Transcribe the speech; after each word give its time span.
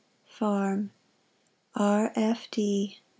Farm 0.25 0.93
R. 1.75 2.11
F. 2.15 2.47
D. 2.49 2.97
No. 3.01 3.05